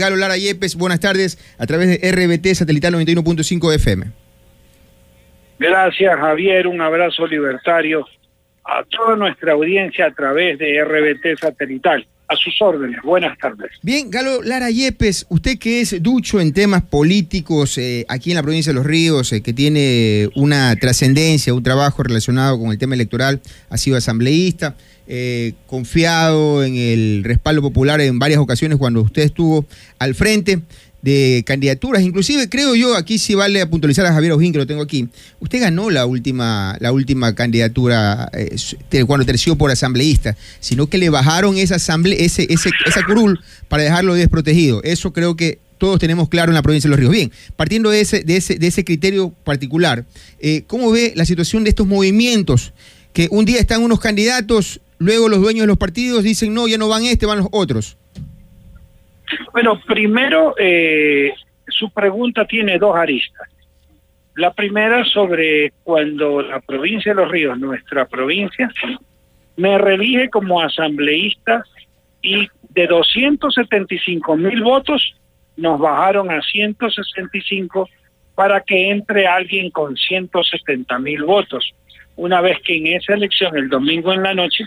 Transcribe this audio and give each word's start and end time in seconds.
Galo 0.00 0.14
Lara 0.14 0.36
Yepes, 0.36 0.76
buenas 0.76 1.00
tardes, 1.00 1.38
a 1.58 1.66
través 1.66 1.88
de 1.88 2.12
RBT 2.12 2.54
Satelital 2.54 2.94
91.5 2.94 3.74
FM. 3.74 4.06
Gracias 5.58 6.16
Javier, 6.20 6.68
un 6.68 6.80
abrazo 6.80 7.26
libertario 7.26 8.06
a 8.64 8.84
toda 8.84 9.16
nuestra 9.16 9.54
audiencia 9.54 10.06
a 10.06 10.14
través 10.14 10.56
de 10.60 10.84
RBT 10.84 11.40
Satelital. 11.40 12.06
A 12.28 12.36
sus 12.36 12.60
órdenes, 12.60 13.00
buenas 13.02 13.36
tardes. 13.38 13.72
Bien, 13.82 14.08
Galo 14.08 14.40
Lara 14.42 14.70
Yepes, 14.70 15.26
usted 15.30 15.58
que 15.58 15.80
es 15.80 16.00
ducho 16.00 16.40
en 16.40 16.52
temas 16.52 16.82
políticos 16.82 17.76
eh, 17.78 18.04
aquí 18.08 18.30
en 18.30 18.36
la 18.36 18.42
provincia 18.42 18.70
de 18.70 18.76
Los 18.76 18.86
Ríos, 18.86 19.32
eh, 19.32 19.42
que 19.42 19.52
tiene 19.52 20.28
una 20.36 20.76
trascendencia, 20.76 21.54
un 21.54 21.64
trabajo 21.64 22.04
relacionado 22.04 22.56
con 22.60 22.70
el 22.70 22.78
tema 22.78 22.94
electoral, 22.94 23.40
ha 23.68 23.76
sido 23.78 23.96
asambleísta. 23.96 24.76
Eh, 25.10 25.54
confiado 25.66 26.62
en 26.62 26.76
el 26.76 27.24
respaldo 27.24 27.62
popular 27.62 27.98
en 28.02 28.18
varias 28.18 28.40
ocasiones 28.40 28.76
cuando 28.76 29.00
usted 29.00 29.22
estuvo 29.22 29.64
al 29.98 30.14
frente 30.14 30.60
de 31.00 31.44
candidaturas, 31.46 32.02
inclusive 32.02 32.50
creo 32.50 32.74
yo, 32.74 32.94
aquí 32.94 33.18
sí 33.18 33.34
vale 33.34 33.62
a 33.62 33.70
puntualizar 33.70 34.04
a 34.04 34.12
Javier 34.12 34.32
Ojín, 34.32 34.52
que 34.52 34.58
lo 34.58 34.66
tengo 34.66 34.82
aquí, 34.82 35.08
usted 35.40 35.60
ganó 35.60 35.88
la 35.88 36.04
última, 36.04 36.76
la 36.80 36.92
última 36.92 37.34
candidatura 37.34 38.30
eh, 38.34 39.04
cuando 39.06 39.24
terció 39.24 39.56
por 39.56 39.70
asambleísta, 39.70 40.36
sino 40.60 40.88
que 40.88 40.98
le 40.98 41.08
bajaron 41.08 41.56
esa 41.56 41.76
asamblea, 41.76 42.18
ese, 42.18 42.46
ese, 42.50 42.70
esa 42.84 43.02
curul 43.06 43.40
para 43.68 43.84
dejarlo 43.84 44.12
desprotegido. 44.12 44.82
Eso 44.82 45.14
creo 45.14 45.36
que 45.36 45.58
todos 45.78 45.98
tenemos 46.00 46.28
claro 46.28 46.50
en 46.50 46.54
la 46.54 46.62
provincia 46.62 46.88
de 46.88 46.90
Los 46.90 47.00
Ríos. 47.00 47.12
Bien, 47.12 47.32
partiendo 47.56 47.88
de 47.88 48.02
ese, 48.02 48.24
de 48.24 48.36
ese, 48.36 48.56
de 48.56 48.66
ese 48.66 48.84
criterio 48.84 49.30
particular, 49.44 50.04
eh, 50.40 50.64
¿cómo 50.66 50.90
ve 50.90 51.14
la 51.16 51.24
situación 51.24 51.64
de 51.64 51.70
estos 51.70 51.86
movimientos? 51.86 52.74
Que 53.14 53.28
un 53.30 53.46
día 53.46 53.58
están 53.58 53.82
unos 53.82 54.00
candidatos 54.00 54.80
luego 54.98 55.28
los 55.28 55.40
dueños 55.40 55.62
de 55.62 55.68
los 55.68 55.78
partidos 55.78 56.22
dicen, 56.22 56.54
no, 56.54 56.68
ya 56.68 56.78
no 56.78 56.88
van 56.88 57.04
este, 57.04 57.26
van 57.26 57.38
los 57.38 57.48
otros? 57.52 57.96
Bueno, 59.52 59.80
primero, 59.86 60.54
eh, 60.58 61.32
su 61.68 61.90
pregunta 61.90 62.46
tiene 62.46 62.78
dos 62.78 62.96
aristas. 62.96 63.48
La 64.36 64.52
primera 64.52 65.04
sobre 65.04 65.72
cuando 65.82 66.42
la 66.42 66.60
provincia 66.60 67.12
de 67.12 67.20
Los 67.22 67.30
Ríos, 67.30 67.58
nuestra 67.58 68.06
provincia, 68.06 68.70
me 69.56 69.76
relige 69.78 70.30
como 70.30 70.60
asambleísta 70.60 71.64
y 72.22 72.48
de 72.70 72.86
275 72.86 74.36
mil 74.36 74.62
votos 74.62 75.14
nos 75.56 75.80
bajaron 75.80 76.30
a 76.30 76.40
165 76.40 77.88
para 78.36 78.60
que 78.60 78.90
entre 78.90 79.26
alguien 79.26 79.70
con 79.70 79.96
170 79.96 80.98
mil 81.00 81.24
votos. 81.24 81.74
Una 82.14 82.40
vez 82.40 82.58
que 82.64 82.76
en 82.76 82.86
esa 82.86 83.14
elección, 83.14 83.56
el 83.56 83.68
domingo 83.68 84.12
en 84.12 84.22
la 84.22 84.34
noche, 84.34 84.64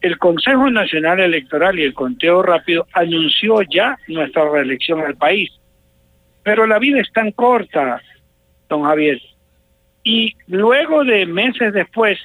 el 0.00 0.18
Consejo 0.18 0.70
Nacional 0.70 1.20
Electoral 1.20 1.78
y 1.78 1.84
el 1.84 1.94
conteo 1.94 2.42
rápido 2.42 2.86
anunció 2.92 3.62
ya 3.62 3.98
nuestra 4.08 4.48
reelección 4.48 5.00
al 5.00 5.16
país. 5.16 5.50
Pero 6.42 6.66
la 6.66 6.78
vida 6.78 7.00
es 7.00 7.12
tan 7.12 7.32
corta, 7.32 8.00
don 8.68 8.84
Javier. 8.84 9.20
Y 10.04 10.34
luego 10.46 11.04
de 11.04 11.26
meses 11.26 11.72
después, 11.72 12.18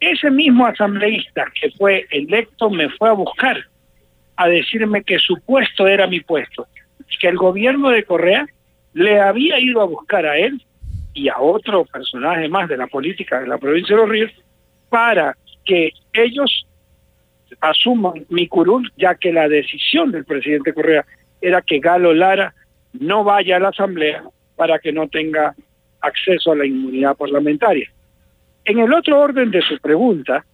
ese 0.00 0.30
mismo 0.30 0.66
asambleísta 0.66 1.46
que 1.60 1.70
fue 1.72 2.06
electo 2.10 2.70
me 2.70 2.88
fue 2.90 3.08
a 3.08 3.12
buscar 3.12 3.56
a 4.36 4.48
decirme 4.48 5.04
que 5.04 5.18
su 5.18 5.40
puesto 5.40 5.86
era 5.86 6.06
mi 6.06 6.20
puesto, 6.20 6.66
que 7.20 7.28
el 7.28 7.36
gobierno 7.36 7.90
de 7.90 8.04
Correa 8.04 8.46
le 8.92 9.20
había 9.20 9.58
ido 9.58 9.80
a 9.80 9.86
buscar 9.86 10.26
a 10.26 10.36
él 10.36 10.60
y 11.12 11.28
a 11.28 11.38
otro 11.38 11.84
personaje 11.84 12.48
más 12.48 12.68
de 12.68 12.76
la 12.76 12.86
política 12.86 13.40
de 13.40 13.46
la 13.46 13.58
provincia 13.58 13.94
de 13.94 14.02
Los 14.02 14.10
Ríos 14.10 14.32
para 14.88 15.36
que 15.64 15.92
ellos 16.12 16.66
asuman 17.60 18.24
mi 18.28 18.48
curul, 18.48 18.92
ya 18.96 19.14
que 19.14 19.32
la 19.32 19.48
decisión 19.48 20.12
del 20.12 20.24
presidente 20.24 20.72
Correa 20.72 21.04
era 21.40 21.62
que 21.62 21.78
Galo 21.78 22.12
Lara 22.12 22.54
no 22.92 23.24
vaya 23.24 23.56
a 23.56 23.60
la 23.60 23.68
Asamblea 23.68 24.24
para 24.56 24.78
que 24.78 24.92
no 24.92 25.08
tenga 25.08 25.54
acceso 26.00 26.52
a 26.52 26.56
la 26.56 26.66
inmunidad 26.66 27.16
parlamentaria. 27.16 27.90
En 28.64 28.78
el 28.78 28.92
otro 28.92 29.20
orden 29.20 29.50
de 29.50 29.60
su 29.62 29.78
pregunta, 29.78 30.44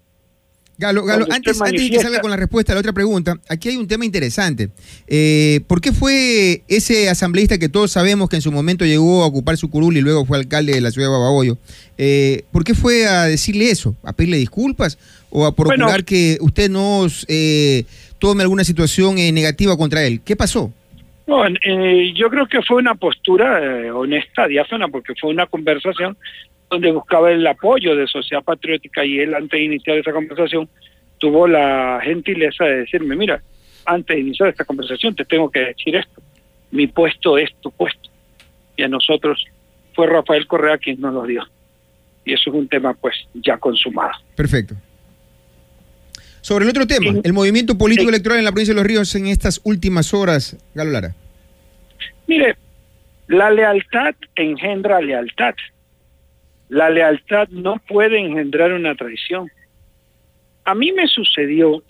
Galo, 0.80 1.04
Galo 1.04 1.26
antes, 1.30 1.60
antes, 1.60 1.82
de 1.82 1.90
que 1.90 2.00
salga 2.00 2.22
con 2.22 2.30
la 2.30 2.38
respuesta 2.38 2.72
a 2.72 2.74
la 2.74 2.80
otra 2.80 2.94
pregunta, 2.94 3.38
aquí 3.50 3.68
hay 3.68 3.76
un 3.76 3.86
tema 3.86 4.06
interesante. 4.06 4.70
Eh, 5.06 5.60
¿Por 5.66 5.82
qué 5.82 5.92
fue 5.92 6.62
ese 6.68 7.10
asambleísta 7.10 7.58
que 7.58 7.68
todos 7.68 7.92
sabemos 7.92 8.30
que 8.30 8.36
en 8.36 8.42
su 8.42 8.50
momento 8.50 8.86
llegó 8.86 9.22
a 9.22 9.26
ocupar 9.26 9.58
su 9.58 9.68
curul 9.68 9.98
y 9.98 10.00
luego 10.00 10.24
fue 10.24 10.38
alcalde 10.38 10.72
de 10.72 10.80
la 10.80 10.90
ciudad 10.90 11.08
de 11.08 11.12
Babahoyo? 11.12 11.58
Eh, 11.98 12.44
¿Por 12.50 12.64
qué 12.64 12.72
fue 12.74 13.06
a 13.06 13.24
decirle 13.24 13.70
eso? 13.70 13.94
¿A 14.04 14.14
pedirle 14.14 14.38
disculpas? 14.38 14.96
¿O 15.30 15.46
a 15.46 15.54
procurar 15.54 16.04
que 16.04 16.38
usted 16.40 16.68
no 16.68 17.06
eh, 17.28 17.84
tome 18.18 18.42
alguna 18.42 18.64
situación 18.64 19.18
eh, 19.18 19.30
negativa 19.32 19.76
contra 19.76 20.04
él? 20.04 20.20
¿Qué 20.24 20.36
pasó? 20.36 20.72
No, 21.26 21.44
yo 22.14 22.28
creo 22.28 22.46
que 22.48 22.60
fue 22.62 22.78
una 22.78 22.96
postura 22.96 23.60
honesta, 23.94 24.48
diáfana, 24.48 24.88
porque 24.88 25.14
fue 25.20 25.30
una 25.30 25.46
conversación 25.46 26.16
donde 26.70 26.92
buscaba 26.92 27.30
el 27.30 27.46
apoyo 27.46 27.96
de 27.96 28.06
Sociedad 28.06 28.42
Patriótica 28.42 29.04
y 29.04 29.18
él 29.18 29.34
antes 29.34 29.50
de 29.50 29.64
iniciar 29.64 29.98
esa 29.98 30.12
conversación 30.12 30.68
tuvo 31.18 31.46
la 31.46 32.00
gentileza 32.02 32.64
de 32.64 32.78
decirme, 32.78 33.14
mira, 33.16 33.42
antes 33.84 34.16
de 34.16 34.22
iniciar 34.22 34.48
esta 34.48 34.64
conversación 34.64 35.14
te 35.14 35.24
tengo 35.24 35.50
que 35.50 35.60
decir 35.60 35.96
esto, 35.96 36.22
mi 36.70 36.86
puesto 36.86 37.36
es 37.38 37.50
tu 37.60 37.70
puesto. 37.72 38.08
Y 38.76 38.82
a 38.84 38.88
nosotros 38.88 39.44
fue 39.94 40.06
Rafael 40.06 40.46
Correa 40.46 40.78
quien 40.78 41.00
nos 41.00 41.12
lo 41.12 41.24
dio. 41.24 41.44
Y 42.24 42.32
eso 42.32 42.50
es 42.50 42.56
un 42.56 42.68
tema 42.68 42.94
pues 42.94 43.16
ya 43.34 43.58
consumado. 43.58 44.12
Perfecto. 44.36 44.74
Sobre 46.40 46.64
el 46.64 46.70
otro 46.70 46.86
tema, 46.86 47.20
el 47.22 47.32
movimiento 47.32 47.76
político 47.76 48.08
electoral 48.08 48.38
en 48.38 48.44
la 48.44 48.52
provincia 48.52 48.74
de 48.74 48.80
Los 48.80 48.86
Ríos 48.86 49.14
en 49.14 49.26
estas 49.26 49.60
últimas 49.64 50.14
horas, 50.14 50.56
Galo 50.74 50.90
Lara. 50.90 51.14
Mire, 52.26 52.56
la 53.28 53.50
lealtad 53.50 54.14
engendra 54.34 55.00
lealtad. 55.00 55.54
La 56.68 56.88
lealtad 56.88 57.48
no 57.48 57.80
puede 57.86 58.18
engendrar 58.18 58.72
una 58.72 58.94
traición. 58.94 59.50
A 60.64 60.74
mí 60.74 60.92
me 60.92 61.06
sucedió 61.08 61.82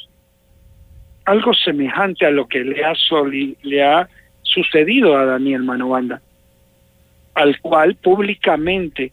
algo 1.25 1.55
semejante 1.55 2.27
a 2.27 2.31
lo 2.31 2.49
que 2.49 2.61
le 2.65 2.85
ha, 2.85 2.93
le 3.63 3.83
ha 3.83 4.09
sucedido 4.43 5.17
a 5.17 5.27
Daniel 5.27 5.63
Manobanda, 5.63 6.21
al 7.35 7.61
cual 7.61 7.95
públicamente, 7.95 9.13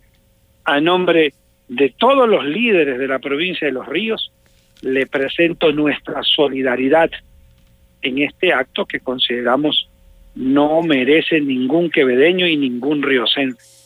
a 0.64 0.80
nombre 0.80 1.34
de 1.68 1.94
todos 1.98 2.28
los 2.28 2.46
líderes 2.46 2.98
de 2.98 3.08
la 3.08 3.20
provincia 3.20 3.68
de 3.68 3.74
Los 3.74 3.88
Ríos, 3.88 4.32
le 4.82 5.06
presento 5.08 5.72
nuestra 5.72 6.22
solidaridad 6.24 7.10
en 8.02 8.20
este 8.20 8.54
acto 8.54 8.86
que 8.86 9.00
consideramos 9.00 9.90
no 10.36 10.82
merece 10.84 11.42
ningún 11.42 11.90
quevedeño 11.90 12.46
y 12.46 12.58
ningún 12.58 13.02
riocense 13.02 13.78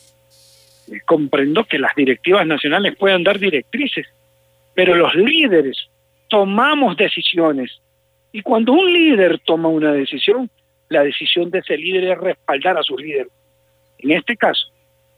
comprendo 1.00 1.64
que 1.64 1.78
las 1.78 1.94
directivas 1.94 2.46
nacionales 2.46 2.96
puedan 2.96 3.22
dar 3.22 3.38
directrices, 3.38 4.06
pero 4.74 4.94
los 4.94 5.14
líderes 5.14 5.76
tomamos 6.28 6.96
decisiones. 6.96 7.80
Y 8.32 8.42
cuando 8.42 8.72
un 8.72 8.92
líder 8.92 9.40
toma 9.44 9.68
una 9.68 9.92
decisión, 9.92 10.50
la 10.88 11.02
decisión 11.02 11.50
de 11.50 11.60
ese 11.60 11.76
líder 11.76 12.04
es 12.04 12.18
respaldar 12.18 12.78
a 12.78 12.82
su 12.82 12.96
líder. 12.96 13.28
En 13.98 14.12
este 14.12 14.36
caso, 14.36 14.66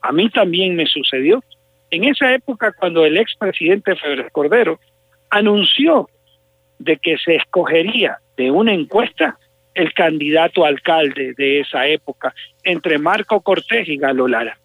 a 0.02 0.12
mí 0.12 0.28
también 0.30 0.76
me 0.76 0.86
sucedió 0.86 1.42
en 1.90 2.04
esa 2.04 2.32
época 2.34 2.72
cuando 2.72 3.04
el 3.04 3.16
expresidente 3.16 3.96
Febres 3.96 4.30
Cordero 4.32 4.78
anunció 5.34 6.08
de 6.78 6.96
que 6.96 7.18
se 7.18 7.34
escogería 7.34 8.18
de 8.36 8.52
una 8.52 8.72
encuesta 8.72 9.36
el 9.74 9.92
candidato 9.92 10.64
alcalde 10.64 11.34
de 11.36 11.60
esa 11.60 11.86
época 11.88 12.32
entre 12.62 12.98
Marco 12.98 13.40
Cortés 13.40 13.88
y 13.88 13.96
Galo 13.96 14.28
Lara. 14.28 14.56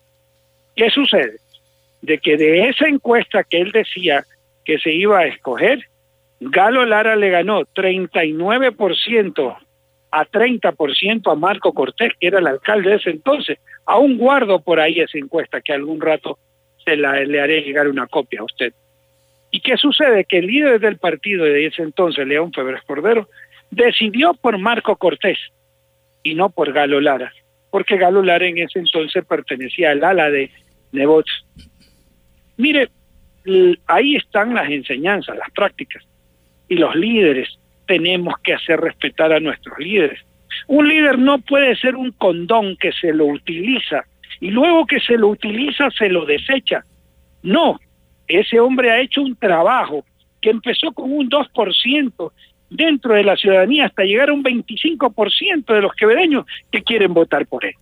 ¿Qué 0.76 0.92
sucede? 0.92 1.38
De 2.04 2.20
que 2.20 2.38
de 2.38 2.70
esa 2.70 2.88
encuesta 2.88 3.44
que 3.44 3.60
él 3.60 3.72
decía 3.72 4.24
que 4.64 4.78
se 4.78 4.92
iba 4.92 5.20
a 5.20 5.26
escoger, 5.26 5.80
Galo 6.40 6.86
Lara 6.86 7.16
le 7.16 7.32
ganó 7.32 7.62
39% 7.62 9.58
a 10.12 10.26
30% 10.26 11.32
a 11.32 11.36
Marco 11.36 11.74
Cortés, 11.74 12.14
que 12.20 12.28
era 12.28 12.38
el 12.38 12.48
alcalde 12.48 12.92
de 12.92 12.96
ese 12.98 13.10
entonces. 13.10 13.58
Aún 13.88 14.20
guardo 14.20 14.62
por 14.62 14.80
ahí 14.80 15.00
esa 15.00 15.18
encuesta 15.18 15.62
que 15.62 15.74
algún 15.74 16.00
rato 16.00 16.38
se 16.86 16.96
la, 16.96 17.20
le 17.22 17.42
haré 17.42 17.62
llegar 17.62 17.88
una 17.88 18.06
copia 18.06 18.42
a 18.42 18.44
usted. 18.44 18.72
¿Y 19.52 19.62
qué 19.62 19.78
sucede? 19.78 20.26
Que 20.26 20.40
el 20.40 20.48
líder 20.48 20.80
del 20.80 20.98
partido 20.98 21.46
de 21.46 21.66
ese 21.66 21.82
entonces, 21.82 22.28
León 22.28 22.52
Febres 22.54 22.84
Cordero, 22.84 23.28
decidió 23.72 24.34
por 24.34 24.58
Marco 24.58 24.96
Cortés 24.96 25.38
y 26.24 26.36
no 26.36 26.50
por 26.50 26.72
Galo 26.74 27.00
Lara, 27.02 27.32
porque 27.72 27.98
Galo 27.98 28.22
Lara 28.22 28.46
en 28.46 28.60
ese 28.60 28.80
entonces 28.80 29.26
pertenecía 29.26 29.92
al 29.92 30.04
ala 30.04 30.30
de 30.30 30.52
Nebots. 30.92 31.46
Mire, 32.58 32.90
ahí 33.88 34.16
están 34.16 34.54
las 34.54 34.70
enseñanzas, 34.70 35.38
las 35.38 35.50
prácticas. 35.52 36.04
Y 36.68 36.76
los 36.76 36.96
líderes 36.96 37.60
tenemos 37.88 38.36
que 38.44 38.54
hacer 38.54 38.80
respetar 38.80 39.34
a 39.34 39.40
nuestros 39.40 39.78
líderes. 39.80 40.20
Un 40.68 40.88
líder 40.88 41.18
no 41.18 41.40
puede 41.40 41.76
ser 41.76 41.96
un 41.96 42.12
condón 42.12 42.76
que 42.78 42.92
se 42.92 43.14
lo 43.14 43.26
utiliza 43.26 44.04
y 44.40 44.52
luego 44.52 44.86
que 44.86 45.00
se 45.00 45.18
lo 45.18 45.30
utiliza 45.30 45.90
se 45.92 46.10
lo 46.10 46.26
desecha. 46.26 46.84
No, 47.42 47.80
ese 48.30 48.60
hombre 48.60 48.92
ha 48.92 49.02
hecho 49.02 49.22
un 49.22 49.36
trabajo 49.36 50.06
que 50.40 50.52
empezó 50.52 50.92
con 50.92 51.12
un 51.12 51.30
2% 51.30 52.32
dentro 52.70 53.16
de 53.16 53.24
la 53.24 53.36
ciudadanía 53.36 53.88
hasta 53.88 54.04
llegar 54.04 54.30
a 54.30 54.34
un 54.34 54.44
25% 54.44 55.74
de 55.74 55.82
los 55.82 55.94
quevedeños 55.94 56.46
que 56.72 56.84
quieren 56.84 57.14
votar 57.14 57.48
por 57.48 57.66
él. 57.66 57.74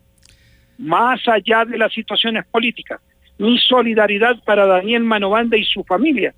Más 0.77 1.27
allá 1.27 1.65
de 1.65 1.77
las 1.77 1.93
situaciones 1.93 2.45
políticas, 2.45 3.01
mi 3.37 3.59
solidaridad 3.59 4.37
para 4.45 4.65
Daniel 4.65 5.03
Manovanda 5.03 5.57
y 5.57 5.65
su 5.65 5.83
familia, 5.83 6.33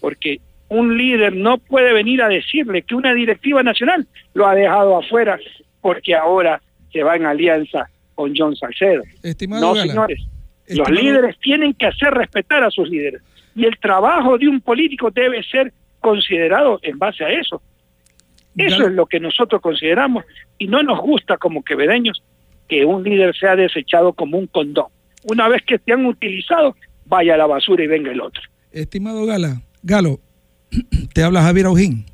porque 0.00 0.40
un 0.68 0.96
líder 0.96 1.34
no 1.34 1.58
puede 1.58 1.92
venir 1.92 2.22
a 2.22 2.28
decirle 2.28 2.82
que 2.82 2.94
una 2.94 3.14
directiva 3.14 3.62
nacional 3.62 4.06
lo 4.34 4.46
ha 4.46 4.54
dejado 4.54 4.98
afuera 4.98 5.38
porque 5.80 6.14
ahora 6.14 6.60
se 6.92 7.02
va 7.02 7.16
en 7.16 7.26
alianza 7.26 7.88
con 8.14 8.34
John 8.36 8.54
Salcedo. 8.56 9.02
no, 9.48 9.74
señores, 9.74 10.20
los 10.68 10.90
líderes 10.90 11.38
tienen 11.40 11.74
que 11.74 11.86
hacer 11.86 12.12
respetar 12.12 12.62
a 12.62 12.70
sus 12.70 12.88
líderes 12.88 13.22
y 13.54 13.64
el 13.64 13.78
trabajo 13.78 14.38
de 14.38 14.48
un 14.48 14.60
político 14.60 15.10
debe 15.10 15.42
ser 15.42 15.72
considerado 16.00 16.78
en 16.82 16.98
base 16.98 17.24
a 17.24 17.30
eso. 17.30 17.62
Eso 18.56 18.86
es 18.86 18.92
lo 18.92 19.06
que 19.06 19.18
nosotros 19.18 19.60
consideramos 19.60 20.24
y 20.58 20.68
no 20.68 20.82
nos 20.82 21.00
gusta 21.00 21.36
como 21.38 21.64
quevedeños 21.64 22.22
que 22.68 22.84
un 22.84 23.02
líder 23.02 23.34
sea 23.36 23.56
desechado 23.56 24.12
como 24.12 24.38
un 24.38 24.46
condón. 24.46 24.86
Una 25.24 25.48
vez 25.48 25.62
que 25.66 25.78
se 25.78 25.92
han 25.92 26.06
utilizado, 26.06 26.76
vaya 27.06 27.34
a 27.34 27.36
la 27.36 27.46
basura 27.46 27.82
y 27.82 27.86
venga 27.86 28.12
el 28.12 28.20
otro. 28.20 28.42
Estimado 28.70 29.26
Gala, 29.26 29.62
Galo, 29.82 30.20
te 31.12 31.22
habla 31.22 31.42
Javier 31.42 31.66
Aujín. 31.66 32.06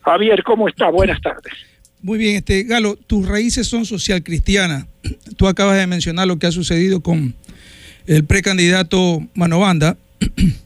Javier, 0.00 0.42
¿cómo 0.42 0.68
está? 0.68 0.90
Buenas 0.90 1.20
tardes. 1.20 1.52
Muy 2.00 2.18
bien, 2.18 2.36
este 2.36 2.64
Galo, 2.64 2.96
tus 2.96 3.28
raíces 3.28 3.68
son 3.68 3.84
social 3.84 4.22
cristianas. 4.22 4.86
Tú 5.36 5.46
acabas 5.46 5.76
de 5.76 5.86
mencionar 5.86 6.26
lo 6.26 6.38
que 6.38 6.46
ha 6.46 6.52
sucedido 6.52 7.00
con 7.00 7.34
el 8.06 8.24
precandidato 8.24 9.20
Manobanda. 9.34 9.96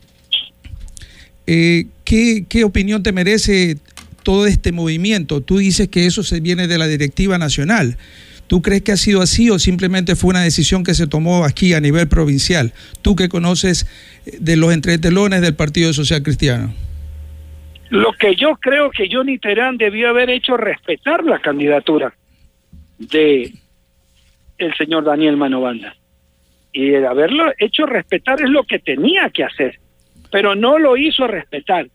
Eh, 1.49 1.87
¿qué, 2.05 2.45
¿Qué 2.49 2.65
opinión 2.65 3.05
te 3.05 3.13
merece 3.13 3.77
todo 4.25 4.49
este 4.49 4.73
movimiento? 4.73 5.43
Tú 5.43 5.59
dices 5.59 5.87
que 5.87 6.07
eso 6.07 6.25
se 6.25 6.41
viene 6.41 6.67
de 6.67 6.77
la 6.77 6.89
directiva 6.89 7.39
nacional. 7.39 7.99
¿Tú 8.47 8.63
crees 8.63 8.83
que 8.83 8.93
ha 8.93 8.97
sido 8.97 9.23
así 9.23 9.51
o 9.51 9.59
simplemente 9.59 10.15
fue 10.15 10.31
una 10.31 10.43
decisión 10.43 10.85
que 10.85 10.95
se 10.95 11.07
tomó 11.07 11.45
aquí 11.45 11.75
a 11.75 11.81
nivel 11.81 12.09
provincial? 12.09 12.73
Tú 13.03 13.17
que 13.17 13.29
conoces 13.29 13.87
eh, 14.27 14.39
de 14.41 14.57
los 14.57 14.73
entretelones 14.73 15.41
del 15.41 15.55
Partido 15.55 15.93
Social 15.93 16.23
Cristiano. 16.23 16.75
Lo 17.91 18.13
que 18.13 18.35
yo 18.35 18.57
creo 18.57 18.91
que 18.91 19.09
Johnny 19.11 19.39
Terán 19.39 19.77
debió 19.77 20.09
haber 20.09 20.31
hecho 20.31 20.57
respetar 20.57 21.25
la 21.25 21.39
candidatura 21.41 22.15
de 22.99 23.53
el 24.59 24.75
señor 24.75 25.05
Daniel 25.05 25.37
Manovanda. 25.37 25.95
Y 26.77 26.93
el 26.93 27.07
haberlo 27.07 27.55
hecho 27.57 27.87
respetar 27.87 28.43
es 28.43 28.51
lo 28.51 28.65
que 28.65 28.79
tenía 28.79 29.31
que 29.31 29.45
hacer, 29.45 29.79
pero 30.31 30.55
no 30.55 30.79
lo 30.79 30.99
hizo 30.99 31.27
respetar. 31.27 31.87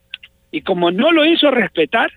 Y 0.49 0.61
como 0.61 0.89
no 0.89 1.11
lo 1.11 1.23
hizo 1.23 1.51
respetar, 1.51 2.11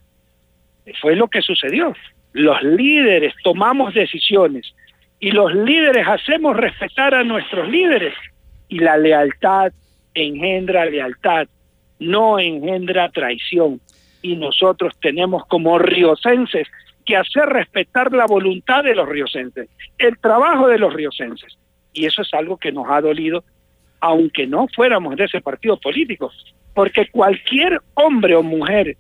fue 1.03 1.15
lo 1.15 1.29
que 1.29 1.43
sucedió. 1.43 1.95
Los 2.33 2.63
líderes 2.63 3.35
tomamos 3.43 3.93
decisiones 3.93 4.75
y 5.21 5.33
los 5.33 5.55
líderes 5.55 6.09
hacemos 6.09 6.57
respetar 6.57 7.15
a 7.15 7.23
nuestros 7.23 7.69
líderes 7.69 8.15
y 8.69 8.79
la 8.79 8.97
lealtad 8.97 9.71
engendra 10.15 10.87
lealtad 10.87 11.47
no 11.99 12.39
engendra 12.39 13.11
traición. 13.11 13.79
Y 14.23 14.37
nosotros 14.37 14.95
tenemos 15.03 15.45
como 15.49 15.79
riocenses 15.79 16.67
que 17.05 17.19
hacer 17.19 17.45
respetar 17.45 18.11
la 18.15 18.25
voluntad 18.25 18.85
de 18.85 18.95
los 18.95 19.07
riocenses, 19.07 19.69
el 19.99 20.17
trabajo 20.17 20.67
de 20.67 20.79
los 20.79 20.95
riocenses. 20.95 21.59
Y 21.95 22.05
eso 22.05 22.21
es 22.23 22.35
algo 22.35 22.59
que 22.59 22.73
nos 22.73 22.87
ha 22.91 23.01
dolido, 23.01 23.45
aunque 24.01 24.47
no 24.47 24.67
fuéramos 24.69 25.17
de 25.17 25.25
ese 25.25 25.41
partido 25.41 25.79
político, 25.79 26.31
porque 26.75 27.09
cualquier 27.11 27.81
hombre 27.95 28.35
o 28.35 28.43
mujer 28.43 28.97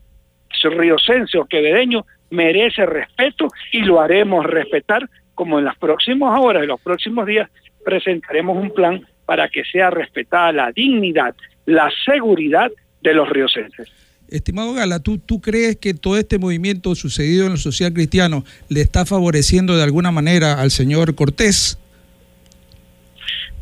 riocense 0.70 1.38
o 1.38 1.44
quevedeño 1.44 2.06
merece 2.31 2.87
respeto 2.87 3.49
y 3.73 3.81
lo 3.81 4.00
haremos 4.00 4.44
respetar 4.44 5.08
como 5.35 5.58
en 5.58 5.64
las 5.64 5.76
próximas 5.76 6.38
horas, 6.41 6.62
en 6.62 6.69
los 6.69 6.81
próximos 6.81 7.26
días, 7.26 7.50
presentaremos 7.85 8.56
un 8.56 8.70
plan 8.73 9.06
para 9.26 9.49
que 9.49 9.64
sea 9.64 9.90
respetada 9.90 10.52
la 10.52 10.73
dignidad, 10.73 11.35
la 11.67 11.90
seguridad 12.05 12.70
de 13.02 13.14
los 13.14 13.29
riocenses. 13.29 13.88
Estimado 14.29 14.73
Gala, 14.73 15.00
¿tú, 15.00 15.19
¿tú 15.19 15.40
crees 15.40 15.76
que 15.76 15.93
todo 15.93 16.17
este 16.17 16.38
movimiento 16.38 16.94
sucedido 16.94 17.47
en 17.47 17.52
el 17.52 17.58
social 17.58 17.93
cristiano 17.93 18.44
le 18.69 18.81
está 18.81 19.05
favoreciendo 19.05 19.76
de 19.76 19.82
alguna 19.82 20.12
manera 20.12 20.61
al 20.61 20.70
señor 20.70 21.14
Cortés? 21.14 21.79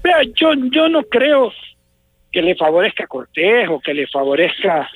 Vea, 0.02 0.22
yo, 0.34 0.52
yo 0.70 0.88
no 0.88 1.02
creo 1.04 1.52
que 2.30 2.42
le 2.42 2.56
favorezca 2.56 3.04
a 3.04 3.06
Cortés 3.06 3.68
o 3.68 3.80
que 3.80 3.94
le 3.94 4.06
favorezca 4.06 4.88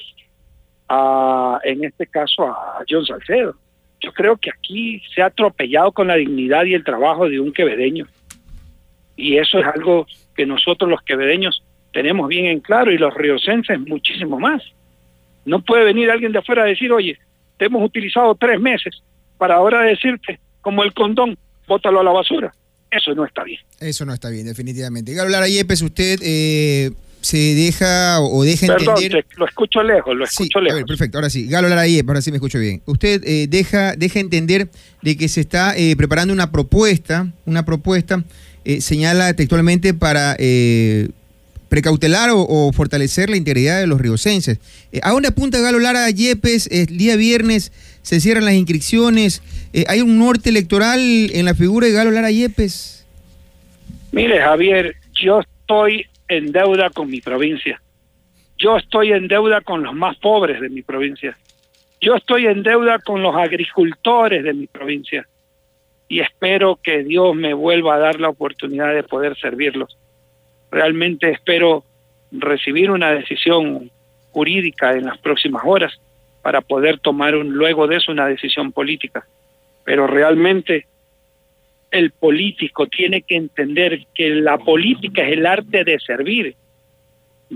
a, 0.88 1.60
en 1.64 1.84
este 1.84 2.06
caso, 2.06 2.46
a 2.46 2.82
John 2.88 3.04
Salcedo. 3.04 3.54
Yo 4.00 4.12
creo 4.12 4.36
que 4.36 4.50
aquí 4.50 5.02
se 5.14 5.22
ha 5.22 5.26
atropellado 5.26 5.92
con 5.92 6.08
la 6.08 6.16
dignidad 6.16 6.64
y 6.64 6.74
el 6.74 6.84
trabajo 6.84 7.28
de 7.28 7.40
un 7.40 7.52
quevedeño. 7.52 8.06
Y 9.16 9.38
eso 9.38 9.58
es 9.58 9.66
algo 9.66 10.06
que 10.34 10.46
nosotros 10.46 10.90
los 10.90 11.02
quevedeños 11.02 11.62
tenemos 11.92 12.28
bien 12.28 12.46
en 12.46 12.60
claro 12.60 12.92
y 12.92 12.98
los 12.98 13.14
riocenses 13.14 13.80
muchísimo 13.80 14.38
más. 14.38 14.62
No 15.44 15.60
puede 15.60 15.84
venir 15.84 16.10
alguien 16.10 16.32
de 16.32 16.40
afuera 16.40 16.64
a 16.64 16.66
decir, 16.66 16.92
oye, 16.92 17.18
te 17.56 17.66
hemos 17.66 17.82
utilizado 17.82 18.34
tres 18.34 18.60
meses 18.60 19.02
para 19.38 19.54
ahora 19.54 19.82
decirte, 19.82 20.38
como 20.60 20.82
el 20.82 20.92
condón, 20.92 21.38
bótalo 21.66 22.00
a 22.00 22.04
la 22.04 22.12
basura. 22.12 22.52
Eso 22.96 23.14
no 23.14 23.25
está 23.25 23.44
bien. 23.44 23.60
Eso 23.81 24.04
no 24.04 24.14
está 24.14 24.31
bien, 24.31 24.46
definitivamente. 24.46 25.12
Galo 25.12 25.31
Lara 25.31 25.48
Yepes, 25.48 25.82
usted 25.82 26.19
eh, 26.22 26.90
se 27.20 27.37
deja 27.37 28.20
o 28.20 28.44
deja 28.44 28.66
Perdón, 28.66 28.96
entender... 28.96 29.26
lo 29.37 29.46
escucho 29.46 29.82
lejos, 29.82 30.16
lo 30.16 30.25
escucho 30.25 30.60
lejos. 30.60 30.84
perfecto, 30.84 31.19
ahora 31.19 31.31
sí. 31.31 31.46
Galo 31.46 31.69
Lara 31.69 31.87
Yepes, 31.87 32.08
ahora 32.08 32.22
sí 32.22 32.31
me 32.31 32.37
escucho 32.37 32.58
bien. 32.58 32.82
Usted 32.87 33.22
eh, 33.25 33.46
deja, 33.48 33.96
deja 33.96 34.20
entender 34.20 34.69
de 35.02 35.16
que 35.16 35.28
se 35.28 35.40
está 35.40 35.76
eh, 35.76 35.94
preparando 35.96 36.32
una 36.32 36.50
propuesta, 36.50 37.32
una 37.44 37.64
propuesta, 37.64 38.25
señala 38.81 39.32
textualmente 39.34 39.94
para 39.94 40.37
precautelar 41.68 42.30
o, 42.32 42.70
fortalecer 42.72 43.30
la 43.30 43.36
integridad 43.36 43.80
de 43.80 43.86
los 43.86 44.00
riocenses. 44.00 44.60
Eh, 44.92 45.00
¿A 45.02 45.10
dónde 45.10 45.28
apunta 45.28 45.58
Galo 45.58 45.78
Lara 45.78 46.08
Yepes? 46.10 46.68
El 46.70 46.96
día 46.98 47.16
viernes 47.16 47.72
se 48.02 48.20
cierran 48.20 48.44
las 48.44 48.54
inscripciones. 48.54 49.42
Eh, 49.72 49.84
¿Hay 49.88 50.00
un 50.00 50.18
norte 50.18 50.50
electoral 50.50 51.00
en 51.00 51.44
la 51.44 51.54
figura 51.54 51.86
de 51.86 51.92
Galo 51.92 52.10
Lara 52.10 52.30
Yepes? 52.30 53.06
Mire, 54.12 54.40
Javier, 54.40 54.96
yo 55.12 55.40
estoy 55.40 56.06
en 56.28 56.52
deuda 56.52 56.90
con 56.90 57.10
mi 57.10 57.20
provincia. 57.20 57.80
Yo 58.58 58.76
estoy 58.76 59.12
en 59.12 59.28
deuda 59.28 59.60
con 59.60 59.82
los 59.82 59.94
más 59.94 60.16
pobres 60.18 60.60
de 60.60 60.68
mi 60.68 60.82
provincia. 60.82 61.36
Yo 62.00 62.14
estoy 62.14 62.46
en 62.46 62.62
deuda 62.62 62.98
con 63.00 63.22
los 63.22 63.34
agricultores 63.34 64.44
de 64.44 64.54
mi 64.54 64.66
provincia. 64.66 65.26
Y 66.08 66.20
espero 66.20 66.78
que 66.82 67.02
Dios 67.02 67.34
me 67.34 67.52
vuelva 67.52 67.96
a 67.96 67.98
dar 67.98 68.20
la 68.20 68.28
oportunidad 68.28 68.94
de 68.94 69.02
poder 69.02 69.37
servirlos 69.37 69.99
realmente 70.76 71.30
espero 71.30 71.85
recibir 72.30 72.90
una 72.90 73.11
decisión 73.12 73.90
jurídica 74.30 74.92
en 74.92 75.06
las 75.06 75.16
próximas 75.18 75.62
horas 75.64 75.99
para 76.42 76.61
poder 76.61 76.99
tomar 76.99 77.33
luego 77.33 77.87
de 77.87 77.97
eso 77.97 78.12
una 78.12 78.26
decisión 78.26 78.73
política. 78.73 79.26
Pero 79.85 80.06
realmente 80.06 80.87
el 81.90 82.11
político 82.11 82.87
tiene 82.88 83.23
que 83.23 83.37
entender 83.37 84.06
que 84.14 84.28
la 84.28 84.59
política 84.59 85.23
es 85.23 85.33
el 85.33 85.47
arte 85.47 85.83
de 85.83 85.99
servir. 85.99 86.54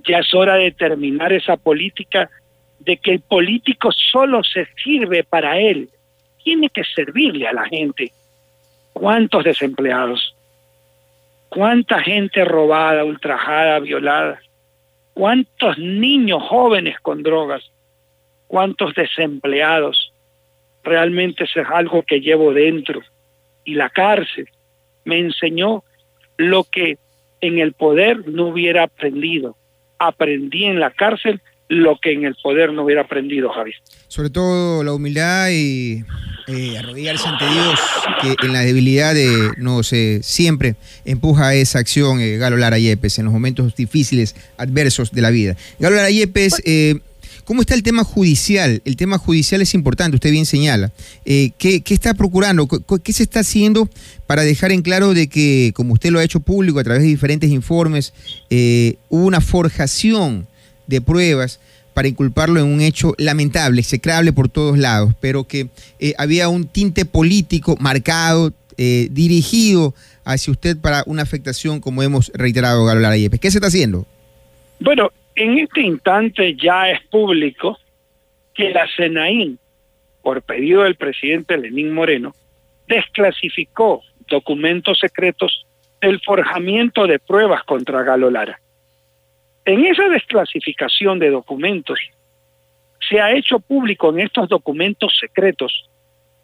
Ya 0.08 0.20
es 0.20 0.32
hora 0.32 0.54
de 0.54 0.70
terminar 0.72 1.30
esa 1.34 1.58
política 1.58 2.30
de 2.78 2.96
que 2.96 3.10
el 3.10 3.20
político 3.20 3.90
solo 3.92 4.42
se 4.42 4.66
sirve 4.82 5.24
para 5.24 5.58
él. 5.58 5.90
Tiene 6.42 6.70
que 6.70 6.84
servirle 6.84 7.46
a 7.46 7.52
la 7.52 7.66
gente. 7.66 8.12
¿Cuántos 8.94 9.44
desempleados? 9.44 10.34
Cuánta 11.50 12.00
gente 12.00 12.44
robada, 12.44 13.04
ultrajada, 13.04 13.78
violada, 13.80 14.40
cuántos 15.12 15.76
niños 15.76 16.42
jóvenes 16.48 16.98
con 17.00 17.22
drogas, 17.22 17.70
cuántos 18.46 18.94
desempleados. 18.94 20.14
Realmente 20.82 21.44
eso 21.44 21.60
es 21.60 21.68
algo 21.68 22.02
que 22.02 22.20
llevo 22.20 22.54
dentro. 22.54 23.00
Y 23.64 23.74
la 23.74 23.90
cárcel 23.90 24.48
me 25.04 25.18
enseñó 25.18 25.84
lo 26.38 26.64
que 26.64 26.96
en 27.42 27.58
el 27.58 27.74
poder 27.74 28.26
no 28.28 28.46
hubiera 28.46 28.84
aprendido. 28.84 29.56
Aprendí 29.98 30.64
en 30.64 30.80
la 30.80 30.90
cárcel 30.90 31.42
lo 31.70 32.00
que 32.02 32.12
en 32.12 32.24
el 32.24 32.34
poder 32.34 32.72
no 32.72 32.82
hubiera 32.82 33.02
aprendido, 33.02 33.48
Javier. 33.48 33.76
Sobre 34.08 34.28
todo 34.28 34.82
la 34.82 34.92
humildad 34.92 35.50
y 35.52 36.04
eh, 36.48 36.76
arrodillarse 36.76 37.28
ante 37.28 37.44
Dios, 37.48 37.78
que 38.20 38.44
en 38.44 38.52
la 38.52 38.60
debilidad 38.62 39.14
de, 39.14 39.52
no 39.56 39.84
sé, 39.84 40.18
siempre 40.24 40.74
empuja 41.04 41.48
a 41.48 41.54
esa 41.54 41.78
acción 41.78 42.20
eh, 42.20 42.38
Galo 42.38 42.56
Lara 42.56 42.76
Yepes 42.80 43.20
en 43.20 43.26
los 43.26 43.32
momentos 43.32 43.76
difíciles, 43.76 44.34
adversos 44.58 45.12
de 45.12 45.22
la 45.22 45.30
vida. 45.30 45.56
Galo 45.78 45.94
Lara 45.94 46.10
Yepes, 46.10 46.60
eh, 46.64 46.98
¿cómo 47.44 47.60
está 47.60 47.74
el 47.76 47.84
tema 47.84 48.02
judicial? 48.02 48.82
El 48.84 48.96
tema 48.96 49.16
judicial 49.16 49.62
es 49.62 49.72
importante, 49.72 50.16
usted 50.16 50.32
bien 50.32 50.46
señala. 50.46 50.90
Eh, 51.24 51.52
¿qué, 51.56 51.84
está 51.86 52.14
procurando? 52.14 52.66
¿Qué 52.66 53.12
se 53.12 53.22
está 53.22 53.40
haciendo 53.40 53.88
para 54.26 54.42
dejar 54.42 54.72
en 54.72 54.82
claro 54.82 55.14
de 55.14 55.28
que, 55.28 55.70
como 55.76 55.92
usted 55.94 56.10
lo 56.10 56.18
ha 56.18 56.24
hecho 56.24 56.40
público 56.40 56.80
a 56.80 56.84
través 56.84 57.02
de 57.02 57.08
diferentes 57.08 57.48
informes, 57.50 58.12
hubo 59.08 59.24
una 59.24 59.40
forjación 59.40 60.48
de 60.90 61.00
pruebas 61.00 61.60
para 61.94 62.08
inculparlo 62.08 62.60
en 62.60 62.66
un 62.66 62.80
hecho 62.80 63.14
lamentable, 63.16 63.80
execrable 63.80 64.32
por 64.32 64.48
todos 64.48 64.78
lados, 64.78 65.14
pero 65.20 65.44
que 65.44 65.68
eh, 65.98 66.12
había 66.18 66.48
un 66.48 66.66
tinte 66.66 67.04
político 67.04 67.76
marcado, 67.80 68.52
eh, 68.76 69.08
dirigido 69.10 69.94
hacia 70.24 70.52
usted 70.52 70.76
para 70.78 71.02
una 71.06 71.22
afectación, 71.22 71.80
como 71.80 72.02
hemos 72.02 72.30
reiterado, 72.34 72.84
Galo 72.84 73.00
Lara 73.00 73.16
Yepes. 73.16 73.40
¿Qué 73.40 73.50
se 73.50 73.58
está 73.58 73.68
haciendo? 73.68 74.06
Bueno, 74.78 75.10
en 75.34 75.58
este 75.58 75.82
instante 75.82 76.54
ya 76.54 76.90
es 76.90 77.00
público 77.08 77.78
que 78.54 78.70
la 78.70 78.86
CENAIN, 78.96 79.58
por 80.22 80.42
pedido 80.42 80.82
del 80.82 80.96
presidente 80.96 81.56
Lenín 81.58 81.92
Moreno, 81.92 82.34
desclasificó 82.88 84.02
documentos 84.28 84.98
secretos 84.98 85.66
del 86.00 86.20
forjamiento 86.20 87.06
de 87.06 87.18
pruebas 87.18 87.64
contra 87.64 88.02
Galo 88.02 88.30
Lara. 88.30 88.60
En 89.70 89.86
esa 89.86 90.08
desclasificación 90.08 91.20
de 91.20 91.30
documentos, 91.30 91.96
se 93.08 93.20
ha 93.20 93.30
hecho 93.30 93.60
público 93.60 94.10
en 94.10 94.18
estos 94.18 94.48
documentos 94.48 95.16
secretos 95.20 95.88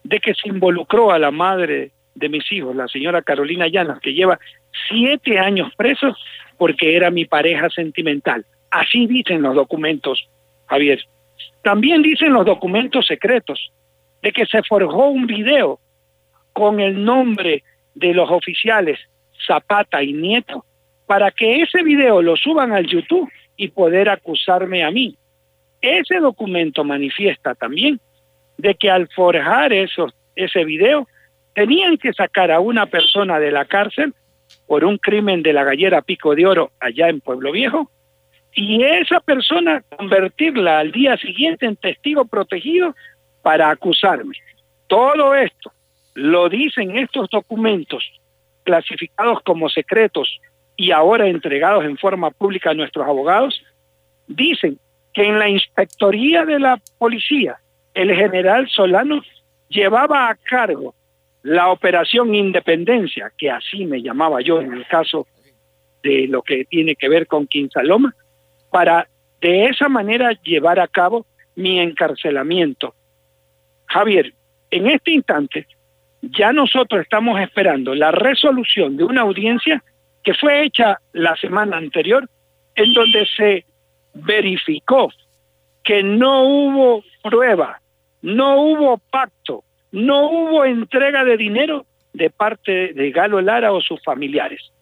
de 0.04 0.20
que 0.20 0.32
se 0.32 0.48
involucró 0.48 1.10
a 1.10 1.18
la 1.18 1.32
madre 1.32 1.90
de 2.14 2.28
mis 2.28 2.52
hijos, 2.52 2.76
la 2.76 2.86
señora 2.86 3.22
Carolina 3.22 3.66
Llanas, 3.66 3.98
que 3.98 4.14
lleva 4.14 4.38
siete 4.88 5.40
años 5.40 5.72
preso 5.76 6.14
porque 6.56 6.94
era 6.94 7.10
mi 7.10 7.24
pareja 7.24 7.68
sentimental. 7.70 8.46
Así 8.70 9.08
dicen 9.08 9.42
los 9.42 9.56
documentos, 9.56 10.28
Javier. 10.66 11.02
También 11.64 12.02
dicen 12.02 12.32
los 12.32 12.46
documentos 12.46 13.08
secretos 13.08 13.72
de 14.22 14.30
que 14.30 14.46
se 14.46 14.62
forjó 14.62 15.08
un 15.08 15.26
video 15.26 15.80
con 16.52 16.78
el 16.78 17.04
nombre 17.04 17.64
de 17.92 18.14
los 18.14 18.30
oficiales 18.30 19.00
Zapata 19.48 20.00
y 20.00 20.12
Nieto 20.12 20.64
para 21.06 21.30
que 21.30 21.62
ese 21.62 21.82
video 21.82 22.20
lo 22.20 22.36
suban 22.36 22.72
al 22.72 22.86
YouTube 22.86 23.30
y 23.56 23.68
poder 23.68 24.08
acusarme 24.08 24.84
a 24.84 24.90
mí. 24.90 25.16
Ese 25.80 26.16
documento 26.16 26.84
manifiesta 26.84 27.54
también 27.54 28.00
de 28.58 28.74
que 28.74 28.90
al 28.90 29.08
forjar 29.08 29.72
esos, 29.72 30.12
ese 30.34 30.64
video 30.64 31.06
tenían 31.54 31.96
que 31.96 32.12
sacar 32.12 32.50
a 32.50 32.60
una 32.60 32.86
persona 32.86 33.38
de 33.38 33.50
la 33.50 33.64
cárcel 33.64 34.14
por 34.66 34.84
un 34.84 34.98
crimen 34.98 35.42
de 35.42 35.52
la 35.52 35.64
gallera 35.64 36.02
Pico 36.02 36.34
de 36.34 36.46
Oro 36.46 36.72
allá 36.80 37.08
en 37.08 37.20
Pueblo 37.20 37.52
Viejo 37.52 37.90
y 38.54 38.82
esa 38.82 39.20
persona 39.20 39.82
convertirla 39.96 40.78
al 40.80 40.90
día 40.90 41.16
siguiente 41.18 41.66
en 41.66 41.76
testigo 41.76 42.24
protegido 42.24 42.94
para 43.42 43.70
acusarme. 43.70 44.34
Todo 44.86 45.34
esto 45.34 45.72
lo 46.14 46.48
dicen 46.48 46.96
estos 46.96 47.28
documentos 47.30 48.04
clasificados 48.64 49.40
como 49.42 49.68
secretos 49.68 50.40
y 50.76 50.90
ahora 50.90 51.26
entregados 51.26 51.84
en 51.84 51.96
forma 51.96 52.30
pública 52.30 52.70
a 52.70 52.74
nuestros 52.74 53.06
abogados, 53.06 53.62
dicen 54.26 54.78
que 55.14 55.24
en 55.24 55.38
la 55.38 55.48
inspectoría 55.48 56.44
de 56.44 56.58
la 56.58 56.80
policía, 56.98 57.58
el 57.94 58.14
general 58.14 58.68
Solano 58.68 59.22
llevaba 59.68 60.28
a 60.28 60.34
cargo 60.34 60.94
la 61.42 61.70
operación 61.70 62.34
Independencia, 62.34 63.32
que 63.38 63.50
así 63.50 63.86
me 63.86 64.02
llamaba 64.02 64.40
yo 64.40 64.60
en 64.60 64.72
el 64.72 64.86
caso 64.86 65.26
de 66.02 66.26
lo 66.28 66.42
que 66.42 66.64
tiene 66.64 66.96
que 66.96 67.08
ver 67.08 67.26
con 67.26 67.46
Quinsaloma, 67.46 68.14
para 68.70 69.08
de 69.40 69.66
esa 69.66 69.88
manera 69.88 70.32
llevar 70.42 70.80
a 70.80 70.88
cabo 70.88 71.24
mi 71.54 71.78
encarcelamiento. 71.80 72.94
Javier, 73.86 74.34
en 74.70 74.88
este 74.88 75.12
instante 75.12 75.66
ya 76.20 76.52
nosotros 76.52 77.02
estamos 77.02 77.40
esperando 77.40 77.94
la 77.94 78.10
resolución 78.10 78.96
de 78.96 79.04
una 79.04 79.22
audiencia 79.22 79.82
que 80.26 80.34
fue 80.34 80.64
hecha 80.64 80.98
la 81.12 81.36
semana 81.36 81.76
anterior, 81.76 82.28
en 82.74 82.92
donde 82.94 83.28
se 83.36 83.64
verificó 84.12 85.08
que 85.84 86.02
no 86.02 86.42
hubo 86.42 87.04
prueba, 87.22 87.80
no 88.22 88.60
hubo 88.60 88.98
pacto, 88.98 89.62
no 89.92 90.28
hubo 90.28 90.64
entrega 90.64 91.24
de 91.24 91.36
dinero 91.36 91.86
de 92.12 92.30
parte 92.30 92.92
de 92.92 93.12
Galo 93.12 93.40
Lara 93.40 93.72
o 93.72 93.80
sus 93.80 94.02
familiares. 94.02 94.72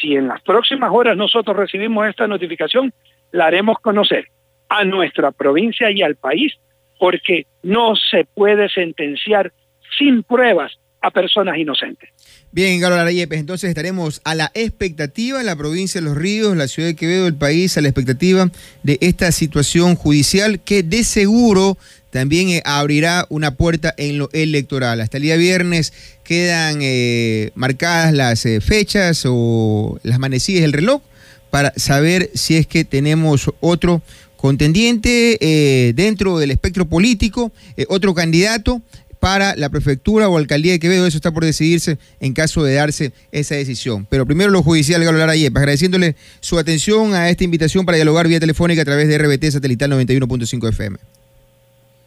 Si 0.00 0.16
en 0.16 0.28
las 0.28 0.40
próximas 0.40 0.90
horas 0.90 1.14
nosotros 1.14 1.54
recibimos 1.54 2.08
esta 2.08 2.26
notificación, 2.26 2.90
la 3.32 3.48
haremos 3.48 3.78
conocer 3.80 4.28
a 4.70 4.82
nuestra 4.84 5.30
provincia 5.30 5.90
y 5.90 6.00
al 6.00 6.16
país, 6.16 6.54
porque 6.98 7.46
no 7.62 7.96
se 7.96 8.24
puede 8.24 8.70
sentenciar 8.70 9.52
sin 9.98 10.22
pruebas 10.22 10.78
a 11.00 11.10
personas 11.10 11.56
inocentes. 11.56 12.10
Bien, 12.52 12.80
Galo 12.80 12.96
Larayepes, 12.96 13.38
entonces 13.38 13.68
estaremos 13.68 14.20
a 14.24 14.34
la 14.34 14.50
expectativa 14.54 15.40
en 15.40 15.46
la 15.46 15.56
provincia 15.56 16.00
de 16.00 16.06
Los 16.06 16.16
Ríos, 16.16 16.56
la 16.56 16.68
ciudad 16.68 16.88
de 16.88 16.96
Quevedo, 16.96 17.26
el 17.26 17.34
país, 17.34 17.76
a 17.76 17.80
la 17.80 17.88
expectativa 17.88 18.50
de 18.82 18.98
esta 19.00 19.30
situación 19.30 19.94
judicial 19.94 20.60
que 20.60 20.82
de 20.82 21.04
seguro 21.04 21.76
también 22.16 22.48
eh, 22.48 22.62
abrirá 22.64 23.26
una 23.28 23.56
puerta 23.56 23.92
en 23.98 24.16
lo 24.16 24.30
electoral. 24.32 25.02
Hasta 25.02 25.18
el 25.18 25.24
día 25.24 25.36
viernes 25.36 25.92
quedan 26.24 26.78
eh, 26.80 27.50
marcadas 27.54 28.14
las 28.14 28.46
eh, 28.46 28.62
fechas 28.62 29.24
o 29.26 29.98
las 30.02 30.18
manecillas 30.18 30.62
del 30.62 30.72
reloj 30.72 31.02
para 31.50 31.74
saber 31.76 32.30
si 32.32 32.56
es 32.56 32.66
que 32.66 32.86
tenemos 32.86 33.50
otro 33.60 34.00
contendiente 34.36 35.92
dentro 35.94 36.38
del 36.38 36.50
espectro 36.50 36.86
político, 36.86 37.52
otro 37.88 38.14
candidato 38.14 38.80
para 39.26 39.56
la 39.56 39.70
prefectura 39.70 40.28
o 40.28 40.38
alcaldía 40.38 40.70
de 40.70 40.78
Quevedo. 40.78 41.04
Eso 41.04 41.18
está 41.18 41.32
por 41.32 41.44
decidirse 41.44 41.98
en 42.20 42.32
caso 42.32 42.62
de 42.62 42.74
darse 42.74 43.10
esa 43.32 43.56
decisión. 43.56 44.06
Pero 44.08 44.24
primero 44.24 44.52
lo 44.52 44.62
judicial, 44.62 45.02
Galo 45.02 45.18
Lara 45.18 45.34
Yepes, 45.34 45.56
agradeciéndole 45.56 46.14
su 46.38 46.60
atención 46.60 47.12
a 47.12 47.28
esta 47.28 47.42
invitación 47.42 47.84
para 47.84 47.96
dialogar 47.96 48.28
vía 48.28 48.38
telefónica 48.38 48.82
a 48.82 48.84
través 48.84 49.08
de 49.08 49.18
RBT 49.18 49.50
Satelital 49.50 49.90
91.5 49.90 50.68
FM. 50.68 50.96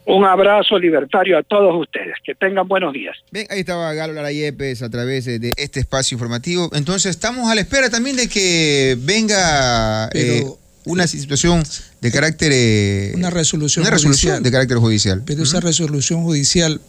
Un 0.05 0.23
abrazo 0.23 0.79
libertario 0.79 1.37
a 1.37 1.43
todos 1.43 1.75
ustedes. 1.81 2.15
Que 2.23 2.35
tengan 2.35 2.65
buenos 2.69 2.93
días. 2.93 3.17
Bien, 3.31 3.47
ahí 3.49 3.59
estaba 3.59 3.93
Galo 3.93 4.13
Lara 4.13 4.31
Yepes 4.31 4.81
a 4.81 4.89
través 4.89 5.25
de, 5.25 5.51
este 5.57 5.81
espacio 5.81 6.15
informativo. 6.15 6.69
Entonces, 6.71 7.09
estamos 7.09 7.51
a 7.51 7.55
la 7.55 7.59
espera 7.59 7.89
también 7.89 8.15
de 8.15 8.29
que 8.29 8.95
venga 8.97 10.07
eh, 10.13 10.45
una 10.85 11.05
situación 11.05 11.63
de 11.99 12.11
carácter. 12.13 12.53
Eh, 12.53 13.11
una 13.13 13.29
resolución, 13.29 13.83
una 13.83 13.91
resolución 13.91 14.41
de 14.41 14.51
carácter 14.51 14.77
judicial. 14.77 15.23
Pero 15.25 15.43
esa 15.43 15.59
resolución 15.59 16.23
judicial 16.23 16.79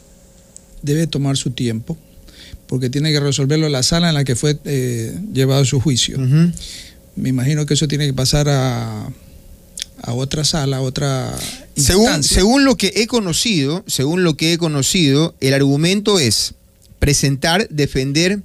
debe 0.83 1.07
tomar 1.07 1.37
su 1.37 1.51
tiempo, 1.51 1.97
porque 2.67 2.91
tiene 2.91 3.13
que 3.13 3.21
resolverlo 3.21 3.67
en 3.67 3.73
la 3.73 3.83
sala 3.83 4.09
en 4.09 4.15
la 4.15 4.25
que 4.25 4.37
fue 4.37 4.59
eh, 4.65 5.19
llevado 5.33 5.65
su 5.65 5.81
juicio. 5.81 6.19
Me 7.17 7.29
imagino 7.29 7.67
que 7.67 7.75
eso 7.75 7.89
tiene 7.89 8.07
que 8.07 8.15
pasar 8.15 8.49
a 8.49 9.11
a 10.03 10.15
otra 10.15 10.45
sala, 10.45 10.79
a 10.79 10.81
otra 10.81 11.35
según, 11.77 12.23
según 12.23 12.65
lo 12.65 12.77
que 12.77 12.93
he 12.97 13.07
conocido, 13.07 13.85
según 13.87 14.25
lo 14.25 14.37
que 14.37 14.53
he 14.53 14.59
conocido, 14.59 15.35
el 15.41 15.55
argumento 15.55 16.19
es 16.19 16.55
presentar, 16.99 17.69
defender 17.69 18.41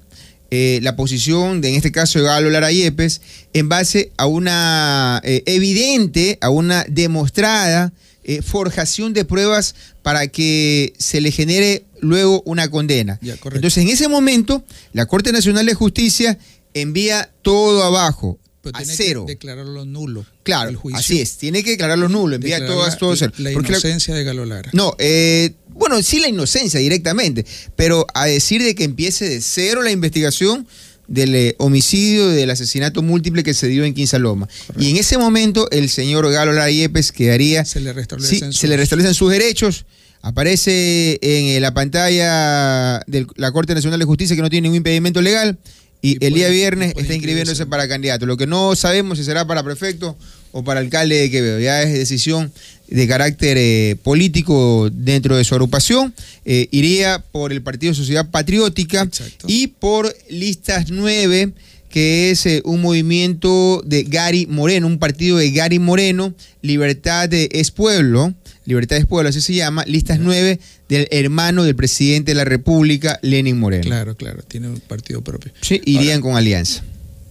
eh, 0.51 0.79
la 0.83 0.95
posición 0.95 1.61
de, 1.61 1.69
en 1.69 1.75
este 1.75 1.91
caso, 1.91 2.19
de 2.19 2.25
Galo 2.25 2.49
Lara 2.49 2.71
Yepes, 2.71 3.21
en 3.53 3.69
base 3.69 4.11
a 4.17 4.25
una 4.25 5.21
eh, 5.23 5.43
evidente, 5.45 6.37
a 6.41 6.49
una 6.49 6.85
demostrada 6.87 7.93
eh, 8.23 8.41
forjación 8.41 9.13
de 9.13 9.25
pruebas 9.25 9.75
para 10.01 10.27
que 10.27 10.93
se 10.97 11.21
le 11.21 11.31
genere 11.31 11.83
luego 12.05 12.41
una 12.45 12.69
condena. 12.69 13.19
Entonces, 13.21 13.77
en 13.77 13.89
ese 13.89 14.07
momento, 14.07 14.63
la 14.93 15.05
Corte 15.05 15.31
Nacional 15.31 15.65
de 15.65 15.73
Justicia 15.73 16.37
envía 16.73 17.31
todo 17.41 17.83
abajo 17.83 18.39
a 18.73 18.83
cero. 18.83 19.25
declararlo 19.27 19.85
nulo. 19.85 20.25
Claro, 20.43 20.81
así 20.93 21.21
es, 21.21 21.37
tiene 21.37 21.63
que 21.63 21.71
declararlo 21.71 22.09
nulo, 22.09 22.35
envía 22.35 22.65
todo, 22.65 22.87
todo 22.97 23.15
cero. 23.15 23.31
La 23.37 23.51
inocencia 23.51 24.13
de 24.15 24.23
Galo 24.23 24.45
Lara. 24.45 24.69
No, 24.73 24.95
eh, 24.97 25.53
bueno, 25.69 26.01
sí 26.01 26.19
la 26.19 26.27
inocencia 26.27 26.79
directamente, 26.79 27.45
pero 27.75 28.07
a 28.13 28.25
decir 28.25 28.63
de 28.63 28.75
que 28.75 28.83
empiece 28.83 29.27
de 29.27 29.41
cero 29.41 29.81
la 29.81 29.91
investigación 29.91 30.67
del 31.07 31.35
eh, 31.35 31.55
homicidio 31.59 32.29
del 32.29 32.49
asesinato 32.49 33.03
múltiple 33.03 33.43
que 33.43 33.53
se 33.53 33.67
dio 33.67 33.83
en 33.83 33.93
Quinsaloma. 33.93 34.47
Y 34.79 34.89
en 34.89 34.97
ese 34.97 35.17
momento 35.17 35.69
el 35.71 35.89
señor 35.89 36.29
Galo 36.31 36.51
Lara 36.51 36.71
Yepes 36.71 37.11
quedaría... 37.11 37.63
Se 37.65 37.79
le 37.79 37.93
restablecen, 37.93 38.51
sus... 38.51 38.59
se 38.59 38.67
le 38.67 38.77
restablecen 38.77 39.13
sus 39.13 39.31
derechos, 39.31 39.85
aparece 40.25 41.19
en 41.21 41.45
eh, 41.55 41.59
la 41.59 41.75
pantalla 41.75 42.99
de 43.05 43.27
la 43.35 43.51
Corte 43.51 43.75
Nacional 43.75 43.99
de 43.99 44.05
Justicia 44.05 44.35
que 44.35 44.41
no 44.41 44.49
tiene 44.49 44.63
ningún 44.63 44.77
impedimento 44.77 45.21
legal 45.21 45.59
y, 46.01 46.17
el 46.25 46.33
día 46.33 46.49
viernes 46.49 46.93
está 46.97 47.13
inscribiéndose 47.13 47.67
para 47.67 47.87
candidato. 47.87 48.25
Lo 48.25 48.35
que 48.35 48.47
no 48.47 48.75
sabemos 48.75 49.19
si 49.19 49.23
será 49.23 49.45
para 49.45 49.61
prefecto 49.63 50.17
o 50.51 50.63
para 50.63 50.79
alcalde 50.79 51.15
de 51.15 51.29
Quevedo. 51.29 51.59
Ya 51.59 51.83
es 51.83 51.93
decisión 51.93 52.51
de 52.87 53.07
carácter 53.07 53.57
eh, 53.59 53.97
político 54.01 54.89
dentro 54.91 55.37
de 55.37 55.43
su 55.43 55.53
agrupación. 55.53 56.11
Eh, 56.43 56.69
iría 56.71 57.23
por 57.31 57.51
el 57.51 57.61
Partido 57.61 57.93
Sociedad 57.93 58.27
Patriótica 58.31 59.07
y 59.45 59.67
por 59.67 60.11
Listas 60.27 60.89
9 60.89 61.53
que 61.95 62.29
es 62.29 62.45
eh, 62.45 62.61
un 62.65 62.81
movimiento 62.81 63.81
de 63.85 64.03
Gary 64.03 64.47
Moreno, 64.47 64.85
un 64.85 64.99
partido 64.99 65.37
de 65.37 65.49
Gary 65.51 65.79
Moreno, 65.79 66.33
Libertad 66.61 67.33
es 67.33 67.71
Pueblo, 67.71 68.33
Libertad 68.65 68.97
es 68.97 69.05
Pueblo, 69.05 69.29
así 69.29 69.39
se 69.39 69.53
llama, 69.53 69.85
listas 69.85 70.19
nueve 70.19 70.59
del 70.89 71.07
hermano 71.09 71.63
del 71.63 71.73
presidente 71.73 72.31
de 72.31 72.35
la 72.35 72.43
República, 72.43 73.17
Lenin 73.21 73.57
Moreno. 73.57 73.85
Claro, 73.85 74.17
claro, 74.17 74.43
tiene 74.45 74.67
un 74.67 74.81
partido 74.81 75.21
propio. 75.21 75.53
Sí, 75.61 75.79
irían 75.85 76.19
con 76.19 76.35
alianza. 76.35 76.83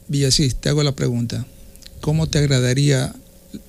Villasís, 0.09 0.57
te 0.57 0.71
hago 0.71 0.83
la 0.83 0.97
pregunta. 0.97 1.45
¿Cómo 2.01 2.27
te 2.27 2.39
agradaría 2.39 3.15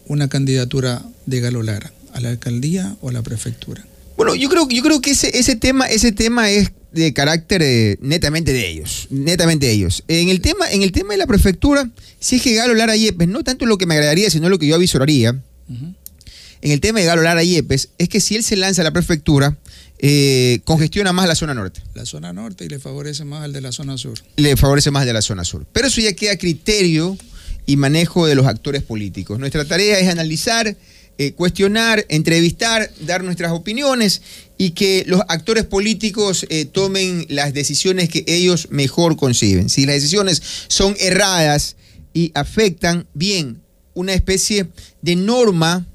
una 0.08 0.30
candidatura 0.30 1.04
de 1.26 1.42
Galo 1.42 1.62
Lara? 1.62 1.92
¿A 2.14 2.22
la 2.22 2.30
alcaldía 2.30 2.96
o 3.02 3.10
a 3.10 3.12
la 3.12 3.22
prefectura? 3.22 3.86
Bueno, 4.26 4.42
yo 4.42 4.50
creo, 4.50 4.68
yo 4.70 4.84
creo 4.84 5.02
que 5.02 5.12
ese, 5.12 5.38
ese, 5.38 5.56
tema, 5.56 5.86
ese 5.86 6.12
tema 6.12 6.50
es 6.50 6.72
de 6.92 7.14
carácter 7.14 7.62
eh, 7.62 7.98
netamente 8.02 8.54
de 8.54 8.68
ellos, 8.68 9.08
netamente 9.10 9.68
de 9.68 9.74
ellos. 9.74 10.04
En 10.08 10.30
el 10.30 10.42
tema, 10.42 10.72
en 10.72 10.82
el 10.82 10.92
tema 10.92 11.14
de 11.14 11.18
la 11.18 11.28
prefectura, 11.28 11.90
si 12.20 12.38
es 12.38 12.42
que 12.42 12.56
Galo 12.56 12.74
Lara 12.74 12.96
Yepes, 12.96 13.28
no 13.28 13.44
tanto 13.44 13.66
lo 13.66 13.78
que 13.78 13.86
me 13.86 13.96
agradaría, 13.96 14.30
sino 14.30 14.50
lo 14.50 14.58
que 14.58 14.68
yo 14.68 14.76
avisoraría, 14.76 15.40
en 15.70 16.72
el 16.72 16.80
tema 16.80 17.00
de 17.00 17.06
Galo 17.06 17.22
Lara 17.22 17.44
Yepes, 17.44 17.90
es 17.98 18.10
que 18.10 18.20
si 18.20 18.36
él 18.36 18.44
se 18.44 18.56
lanza 18.56 18.82
a 18.82 18.86
la 18.86 18.92
prefectura, 18.92 19.58
eh, 20.00 20.62
congestiona 20.64 21.14
más 21.14 21.28
la 21.28 21.36
zona 21.36 21.54
norte. 21.54 21.82
La 21.94 22.06
zona 22.06 22.34
norte 22.34 22.66
y 22.66 22.70
le 22.70 22.80
favorece 22.80 23.26
más 23.26 23.44
al 23.44 23.54
de 23.54 23.62
la 23.62 23.72
zona 23.72 23.98
sur. 23.98 24.18
Le 24.38 24.58
favorece 24.58 24.90
más 24.90 25.02
al 25.02 25.08
de 25.08 25.14
la 25.14 25.22
zona 25.22 25.44
sur. 25.44 25.66
Pero 25.72 25.88
eso 25.88 26.02
ya 26.02 26.14
queda 26.14 26.38
criterio 26.38 27.18
y 27.66 27.78
manejo 27.78 28.26
de 28.26 28.36
los 28.36 28.46
actores 28.46 28.84
políticos. 28.84 29.40
Nuestra 29.40 29.66
tarea 29.66 30.00
es 30.00 30.08
analizar 30.10 30.76
eh, 31.18 31.32
cuestionar, 31.32 32.06
entrevistar, 32.10 32.92
dar 33.00 33.24
nuestras 33.24 33.54
opiniones 33.54 34.22
y 34.58 34.72
que 34.72 35.06
los 35.08 35.22
actores 35.30 35.64
políticos 35.64 36.46
eh, 36.50 36.66
tomen 36.66 37.26
las 37.30 37.54
decisiones 37.54 38.10
que 38.10 38.26
ellos 38.28 38.68
mejor 38.70 39.16
conciben. 39.16 39.70
Si 39.70 39.86
las 39.86 39.96
decisiones 39.96 40.42
son 40.68 40.94
erradas 41.00 41.78
y 42.14 42.32
afectan, 42.36 43.08
bien, 43.14 43.62
una 43.94 44.14
especie 44.14 44.68
de 45.02 45.16
norma 45.16 45.86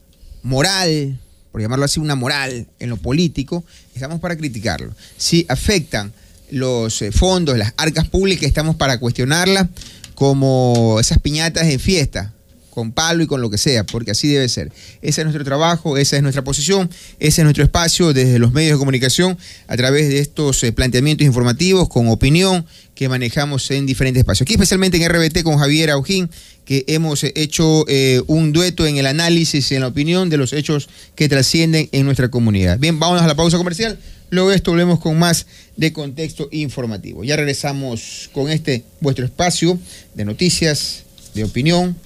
moral, 0.43 1.21
por 1.53 1.61
llamarlo 1.61 1.85
así, 1.85 2.01
una 2.01 2.15
moral 2.15 2.67
en 2.79 2.89
lo 2.89 2.97
político, 2.97 3.63
estamos 3.95 4.21
para 4.21 4.39
criticarlo. 4.39 4.95
Si 5.19 5.45
afectan 5.51 6.15
los 6.51 7.03
eh, 7.03 7.13
fondos, 7.13 7.59
las 7.59 7.75
arcas 7.77 8.09
públicas, 8.09 8.47
estamos 8.47 8.77
para 8.77 8.99
cuestionarla 8.99 9.69
como 10.15 10.99
esas 10.99 11.19
piñatas 11.19 11.69
en 11.69 11.79
fiesta 11.79 12.33
con 12.71 12.93
palo 12.93 13.23
y 13.23 13.27
con 13.27 13.41
lo 13.41 13.51
que 13.51 13.59
sea, 13.59 13.85
porque 13.85 14.13
así 14.13 14.29
debe 14.29 14.49
ser. 14.49 14.73
Ese 15.03 15.21
es 15.21 15.25
nuestro 15.25 15.45
trabajo, 15.45 15.97
esa 15.97 16.17
es 16.17 16.23
nuestra 16.23 16.43
posición, 16.43 16.89
ese 17.19 17.43
es 17.43 17.45
nuestro 17.45 17.65
espacio 17.65 18.13
desde 18.13 18.39
los 18.39 18.53
medios 18.53 18.73
de 18.73 18.79
comunicación 18.79 19.37
a 19.67 19.77
través 19.77 20.09
de 20.09 20.21
estos 20.21 20.63
eh, 20.65 20.73
planteamientos 20.73 21.27
informativos 21.27 21.89
con 21.89 22.09
opinión 22.09 22.65
que 22.95 23.09
manejamos 23.09 23.71
en 23.71 23.87
diferentes 23.87 24.21
espacios. 24.21 24.43
Aquí 24.43 24.55
especialmente 24.55 25.03
en 25.03 25.09
RBT 25.09 25.43
con 25.43 25.59
Javier 25.59 25.91
Aujín, 25.91 26.31
que 26.65 26.85
hemos 26.87 27.25
eh, 27.25 27.33
hecho 27.35 27.85
eh, 27.89 28.23
un 28.27 28.53
dueto 28.53 28.87
en 28.87 28.97
el 28.97 29.07
análisis 29.07 29.71
y 29.73 29.75
en 29.75 29.81
la 29.81 29.89
opinión 29.89 30.31
de 30.31 30.37
los 30.37 30.53
hechos 30.53 30.89
que 31.15 31.29
trascienden 31.29 31.89
en 31.93 32.05
nuestra 32.05 32.29
comunidad. 32.29 32.79
Bien, 32.79 32.99
vámonos 32.99 33.23
a 33.23 33.27
la 33.27 33.35
pausa 33.35 33.59
comercial. 33.59 33.99
Luego 34.31 34.53
esto 34.53 34.71
volvemos 34.71 35.01
con 35.01 35.19
más 35.19 35.47
de 35.77 35.93
contexto 35.93 36.49
informativo. 36.53 37.25
Ya 37.25 37.37
regresamos 37.37 38.31
con 38.33 38.49
este 38.49 38.85
vuestro 39.01 39.25
espacio 39.25 39.79
de 40.15 40.25
noticias, 40.25 41.03
de 41.35 41.45
opinión 41.45 41.97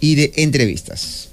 y 0.00 0.14
de 0.14 0.32
entrevistas. 0.36 1.29